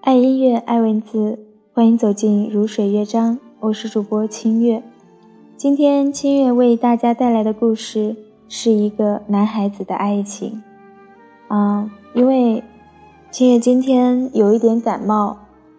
[0.00, 1.38] 爱音乐，爱文字，
[1.74, 3.38] 欢迎走进如水乐章。
[3.60, 4.82] 我是主播清月。
[5.54, 8.16] 今天清月为大家带来的故事
[8.48, 10.62] 是一个男孩子的爱情。
[11.48, 12.62] 啊，因为
[13.30, 15.38] 清月今天有一点感冒，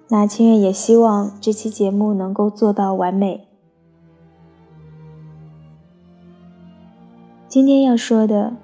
[0.09, 3.47] 那清月也希望这期节目能够做到完美。
[7.47, 8.55] 今天要说的，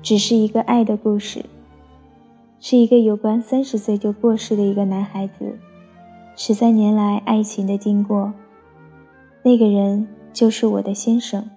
[0.00, 1.44] 只是一个爱的故事。
[2.58, 5.58] 是一个有关三十岁就过世的一个男孩子，
[6.34, 8.32] 十三年来爱情的经过。
[9.42, 11.50] 那个人就是我的先生。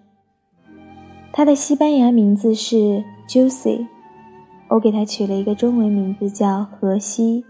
[1.32, 3.88] 他的西班牙名字是 Juicy，
[4.70, 7.44] 我给他取了一个中文名字叫荷西。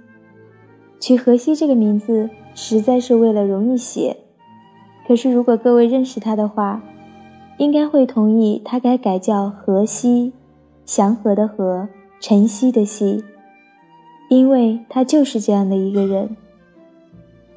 [0.99, 4.17] 取荷西这个名字实在是为了容易写，
[5.07, 6.81] 可是如果各位认识他的话，
[7.58, 10.33] 应该会同意他该改叫荷西，
[10.85, 11.88] 祥和的和，
[12.19, 13.23] 晨曦的曦。
[14.30, 16.38] 因为他就是这样的一个人。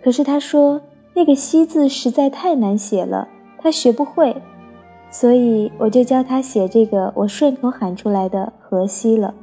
[0.02, 0.80] 可是他说
[1.14, 4.34] 那个“西”字实在太难写了，他学不会，
[5.10, 9.34] 所以我就教他写这个我顺口喊出来的“荷西”了。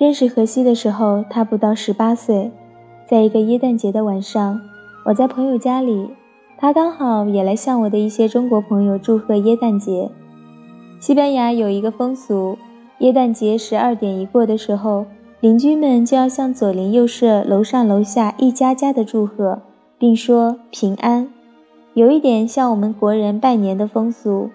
[0.00, 2.50] 认识荷西的时候，他不到十八岁。
[3.06, 4.58] 在一个耶诞节的晚上，
[5.04, 6.08] 我在朋友家里，
[6.56, 10.10] 他刚好也来向我的一些中国朋友祝贺耶诞节。
[11.00, 12.56] 西班牙有一个风俗，
[13.00, 15.04] 耶诞节十二点一过的时候，
[15.40, 19.60] 邻居们就要向左邻右舍、楼上楼下一家家的祝贺，
[19.98, 21.28] 并说平安，
[21.92, 24.48] 有一点像我们国人拜年的风俗。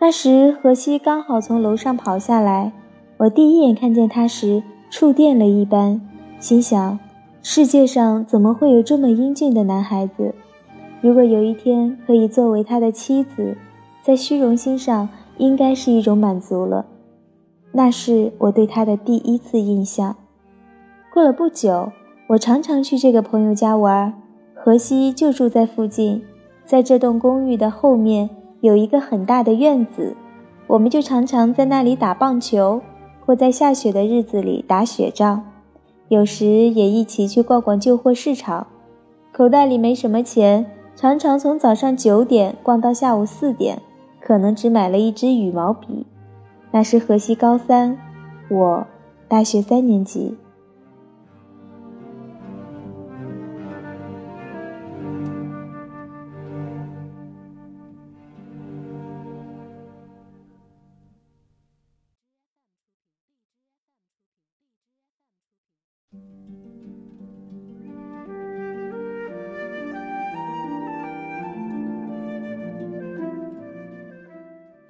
[0.00, 2.72] 那时，荷西刚好从楼上跑下来。
[3.24, 5.98] 我第一眼看见他时，触电了一般，
[6.38, 6.98] 心想：
[7.42, 10.34] 世界上怎么会有这么英俊的男孩子？
[11.00, 13.56] 如果有一天可以作为他的妻子，
[14.02, 15.08] 在虚荣心上
[15.38, 16.84] 应该是一种满足了。
[17.72, 20.14] 那是我对他的第一次印象。
[21.10, 21.92] 过了不久，
[22.26, 24.12] 我常常去这个朋友家玩，
[24.52, 26.22] 荷西就住在附近，
[26.66, 28.28] 在这栋公寓的后面
[28.60, 30.14] 有一个很大的院子，
[30.66, 32.82] 我们就常常在那里打棒球。
[33.24, 35.42] 或在下雪的日子里打雪仗，
[36.08, 38.66] 有时也一起去逛逛旧货市场。
[39.32, 43.80] 口袋里没什么钱，常常从早上九点逛到下午四点，
[44.20, 46.06] 可能只买了一支羽毛笔。
[46.70, 47.98] 那是河西高三，
[48.50, 48.86] 我
[49.26, 50.36] 大学三年级。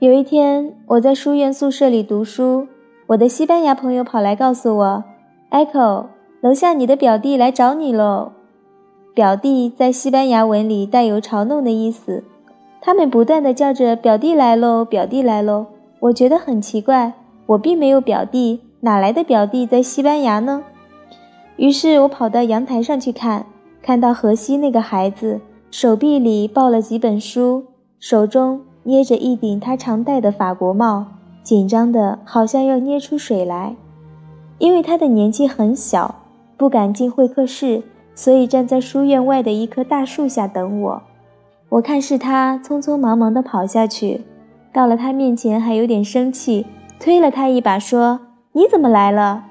[0.04, 2.68] 有一天，我在书院宿舍里读书，
[3.06, 5.04] 我的西班牙朋友跑来告诉我
[5.50, 6.08] ：“Echo，
[6.42, 8.32] 楼下你的表弟来找你喽。”
[9.16, 12.22] 表弟在西班牙文里带有嘲弄的意思。
[12.82, 15.64] 他们不断地叫着“表弟来喽，表弟来喽”。
[16.00, 17.14] 我觉得很奇怪，
[17.46, 20.62] 我并没有表弟，哪来的表弟在西班牙呢？
[21.56, 23.46] 于是我跑到阳台上去看，
[23.80, 25.40] 看到河西那个孩子
[25.70, 27.64] 手臂里抱了几本书，
[27.98, 28.60] 手中。
[28.84, 31.06] 捏着一顶他常戴的法国帽，
[31.42, 33.74] 紧张的好像要捏出水来。
[34.58, 36.14] 因为他的年纪很小，
[36.56, 37.82] 不敢进会客室，
[38.14, 41.02] 所以站在书院外的一棵大树下等我。
[41.70, 44.22] 我看是他，匆匆忙忙地跑下去，
[44.72, 46.66] 到了他面前还有点生气，
[47.00, 48.20] 推了他一把，说
[48.52, 49.46] ：“你怎么来了？”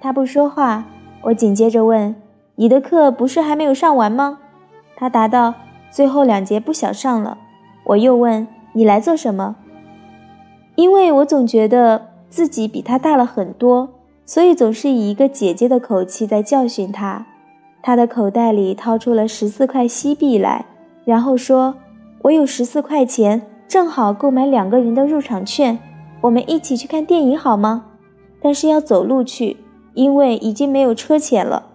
[0.00, 0.86] 他不说话。
[1.22, 2.14] 我紧接着问
[2.56, 4.38] ：“你的课不是还没有上完吗？”
[4.96, 5.54] 他答道
[5.90, 7.38] ：“最后两节不想上了。”
[7.86, 9.56] 我又问你来做什么？
[10.74, 13.88] 因为我总觉得自己比他大了很多，
[14.24, 17.26] 所以总是以一个姐姐的口气在教训他。
[17.82, 20.66] 他的口袋里掏出了十四块西币来，
[21.04, 21.76] 然后说
[22.22, 25.78] ：“我有十四块钱，正好购买两个人的入场券，
[26.22, 27.84] 我们一起去看电影好吗？
[28.42, 29.58] 但是要走路去，
[29.94, 31.74] 因为已经没有车钱了。”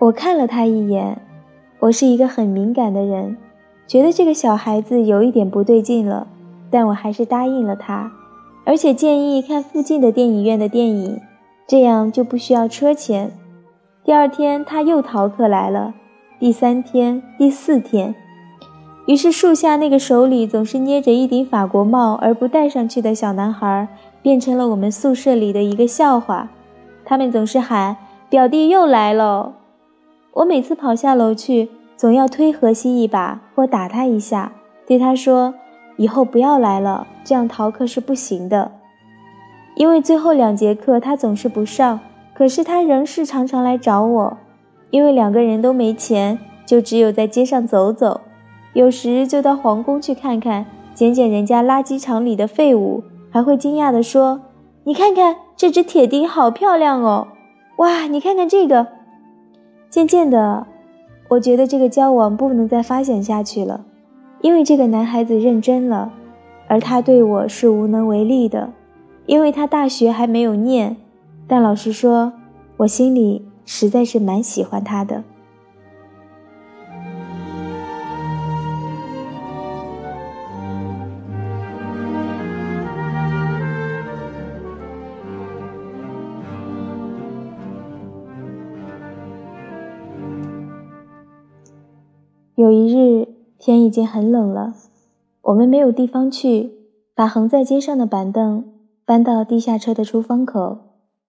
[0.00, 1.20] 我看了他一眼，
[1.78, 3.36] 我是一个很敏感的人，
[3.86, 6.26] 觉得这个小孩子有一点不对劲了，
[6.70, 8.10] 但我还是答应了他，
[8.64, 11.20] 而且建议看附近的电影院的电影，
[11.66, 13.30] 这样就不需要车钱。
[14.02, 15.92] 第二天他又逃课来了，
[16.38, 18.14] 第三天、第四天，
[19.06, 23.86] 于是树下那个手里总是捏着一顶法国帽而不戴上去的小男孩，
[24.22, 26.48] 变成了我们宿舍里的一个笑话。
[27.04, 27.98] 他们总是喊
[28.30, 29.56] ：“表弟又来了。”
[30.32, 34.52] 我每次跑下楼去，总要推荷西一把或打他一下，
[34.86, 35.54] 对他说
[35.98, 38.70] ：“以后不要来了，这样逃课是不行的。”
[39.74, 41.98] 因为最后两节课他总是不上，
[42.32, 44.38] 可是他仍是常常来找我。
[44.90, 48.20] 因为两个人都没钱，就只有在街上走走，
[48.72, 54.40] 有时就到皇宫去看看，捡捡人家垃圾场里的废物，还会惊讶地说
[54.84, 57.28] ：“你看看这只铁钉，好漂亮哦！
[57.76, 58.86] 哇，你看看这个。”
[59.90, 60.66] 渐渐的，
[61.28, 63.84] 我觉得这个交往不能再发展下去了，
[64.40, 66.12] 因为这个男孩子认真了，
[66.68, 68.72] 而他对我是无能为力的，
[69.26, 70.96] 因为他大学还没有念。
[71.48, 72.32] 但老实说，
[72.76, 75.24] 我心里实在是蛮喜欢他的。
[93.70, 94.74] 天已经很冷了，
[95.42, 96.72] 我们没有地方去，
[97.14, 98.64] 把横在街上的板凳
[99.04, 100.78] 搬到地下车的出风口。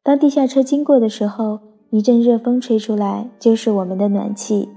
[0.01, 1.59] 当地下车经过的时候，
[1.91, 4.69] 一阵热风吹出来，就是我们的暖气。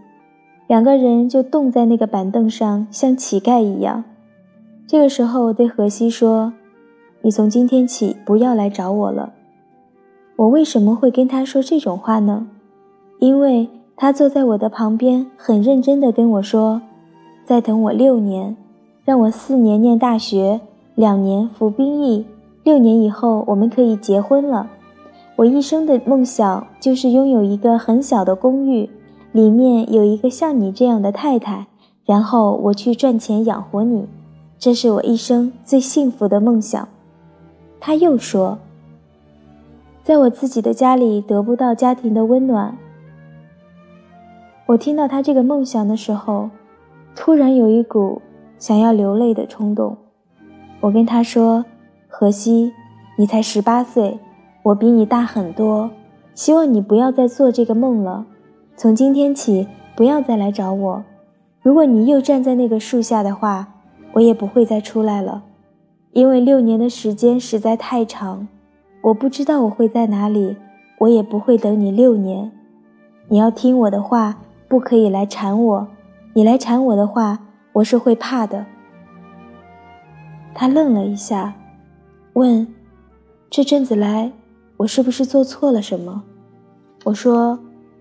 [0.66, 4.04] 两个人就冻在那个板凳上，像乞丐一样。
[4.86, 6.52] 这个时候，我对荷西说
[7.24, 9.32] ：“你从今天起不要来找我了。”
[10.36, 12.46] 我为什么会跟他说这种话呢？
[13.20, 13.70] 因为。
[13.96, 16.82] 他坐在我的旁边，很认真地跟我说
[17.44, 18.56] ：“再等我六年，
[19.04, 20.60] 让我四年念大学，
[20.94, 22.24] 两年服兵役，
[22.62, 24.70] 六年以后我们可以结婚了。
[25.36, 28.88] 我一生的梦想就是拥有一个很小的公寓，
[29.32, 31.66] 里面有一个像你这样的太太，
[32.06, 34.06] 然后我去赚钱养活你，
[34.58, 36.88] 这是我一生最幸福的梦想。”
[37.78, 38.56] 他又说
[40.02, 42.78] ：“在我自己的家里得不到家庭的温暖。”
[44.66, 46.48] 我听到他这个梦想的时候，
[47.14, 48.20] 突然有一股
[48.58, 49.96] 想要流泪的冲动。
[50.80, 51.64] 我跟他说
[52.08, 52.72] ：“荷西，
[53.16, 54.18] 你才十八岁，
[54.62, 55.90] 我比你大很多，
[56.34, 58.26] 希望你不要再做这个梦了。
[58.76, 59.66] 从今天起，
[59.96, 61.04] 不要再来找我。
[61.62, 63.74] 如果你又站在那个树下的话，
[64.12, 65.44] 我也不会再出来了，
[66.12, 68.46] 因为六年的时间实在太长，
[69.02, 70.56] 我不知道我会在哪里，
[70.98, 72.50] 我也不会等你六年。
[73.28, 75.88] 你要听我的话。”不可以来缠我，
[76.36, 77.38] 你来缠我的话，
[77.74, 78.66] 我是会怕的。
[80.52, 81.54] 他愣了一下，
[82.32, 82.66] 问
[83.48, 84.32] ：“这阵子来，
[84.78, 86.24] 我是不是做错了什么？”
[87.06, 87.60] 我说：“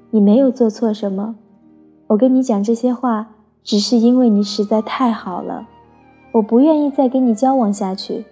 [0.09, 1.35] 你没有做错什么，
[2.07, 3.27] 我跟你讲这些话，
[3.63, 5.67] 只是因为你实在太好了，
[6.31, 8.25] 我不愿意再跟你交往下去。”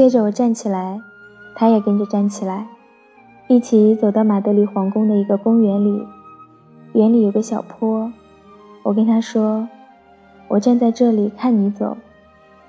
[0.00, 0.98] 接着我站起来，
[1.54, 2.66] 他也跟着站起来，
[3.48, 6.02] 一起走到马德里皇宫的一个公园里。
[6.94, 8.10] 园里有个小坡，
[8.82, 9.68] 我跟他说
[10.48, 11.98] ：“我站在这里看你走，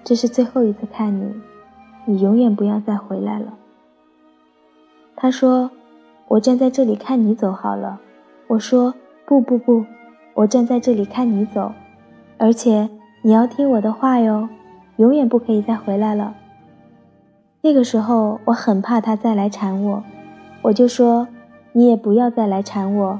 [0.03, 1.33] 这是最后一次看你，
[2.03, 3.53] 你永远不要再回来了。”
[5.15, 5.71] 他说
[6.27, 8.01] ：“我站在这里看你走好了。”
[8.47, 8.93] 我说
[9.25, 9.85] ：“不不不，
[10.33, 11.71] 我站在这里看你走，
[12.37, 12.89] 而且
[13.21, 14.49] 你要听我的话哟，
[14.97, 16.35] 永远不可以再回来了。”
[17.63, 20.03] 那个时候我很怕他再来缠我，
[20.63, 21.27] 我就说
[21.73, 23.19] ：“你也不要再来缠我。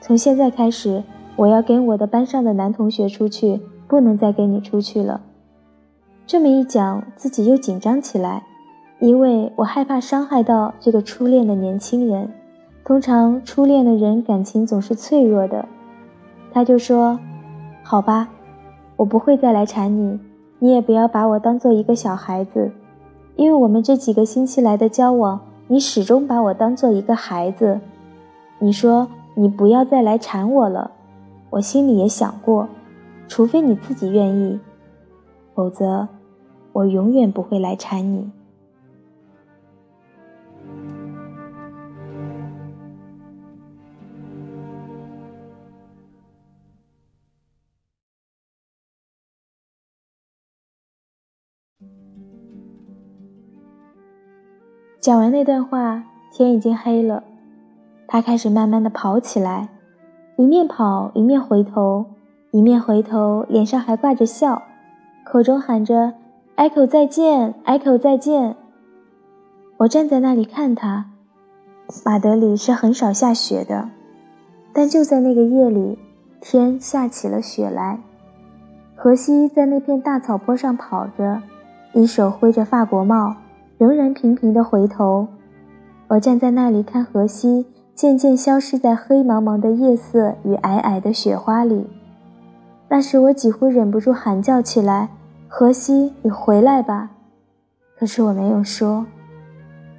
[0.00, 1.02] 从现在开始，
[1.34, 5.22] 我要跟我的班上的男同学出去，不能再跟你出去了。”
[6.24, 8.44] 这么一讲，自己又紧张起来，
[9.00, 12.30] 因为我害怕伤害到这个初恋的年轻人。
[12.84, 15.66] 通常初恋的人感情总是脆弱的。
[16.52, 17.18] 他就说
[17.82, 18.28] ：“好吧，
[18.94, 20.20] 我不会再来缠你，
[20.60, 22.70] 你也不要把我当做一个小孩子。”
[23.36, 27.80] 因为我们这几个星期来的交往，你始终把我当做一个孩子。
[28.58, 30.90] 你说你不要再来缠我了，
[31.50, 32.68] 我心里也想过，
[33.28, 34.58] 除非你自己愿意，
[35.54, 36.08] 否则
[36.72, 38.30] 我永远不会来缠你。
[55.00, 57.24] 讲完那段话，天已经黑了。
[58.06, 59.68] 他开始慢慢的跑起来，
[60.36, 62.04] 一面跑一面回头，
[62.50, 64.62] 一面回头，脸上还挂着笑，
[65.24, 66.12] 口中喊着
[66.54, 68.56] “Echo 再见，Echo 再见”。
[69.78, 71.06] 我站在那里看他。
[72.04, 73.88] 马德里是很少下雪的，
[74.74, 75.98] 但就在那个夜里，
[76.42, 77.98] 天下起了雪来。
[78.94, 81.40] 荷西在那片大草坡上跑着，
[81.94, 83.34] 一手挥着法国帽，
[83.80, 85.26] 仍然频频地回头。
[86.08, 91.86] 我站在那里看荷西渐渐消失在黑茫茫的夜色与皑皑的雪花里。
[92.90, 95.08] 那时我几乎忍不住喊叫起来
[95.48, 97.12] ：“荷西，你回来吧！”
[97.98, 99.06] 可是我没有说。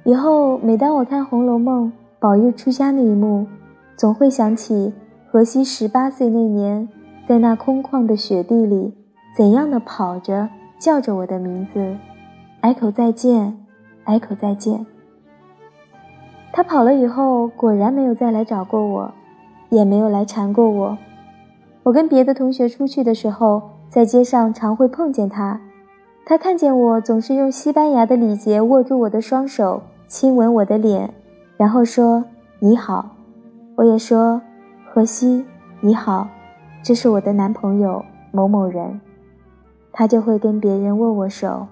[0.04, 1.88] 以后每当我看《红楼梦》
[2.20, 3.48] 宝玉出家那一幕，
[3.96, 4.92] 总会想起
[5.28, 6.88] 荷西十八岁那年。
[7.26, 8.94] 在那空旷的雪地里，
[9.36, 10.48] 怎样的跑着，
[10.78, 11.96] 叫着我的名字
[12.62, 13.56] ，echo 再见
[14.06, 14.86] ，echo 再见。
[16.52, 19.12] 他跑了以后，果然没有再来找过我，
[19.70, 20.98] 也没有来缠过我。
[21.84, 25.60] 我跟别的同学出去的时候，在街上常会碰见他。
[26.24, 31.12] 他看见我，总是用西班牙的礼节握住我的双手，亲吻我的脸，
[31.56, 32.24] 然后说
[32.60, 33.16] 你好。
[33.76, 34.40] 我也说
[34.92, 35.44] 荷西
[35.80, 36.28] 你好。
[36.82, 39.00] 这是我的男朋友某某人，
[39.90, 41.66] 他就会跟别人握握手。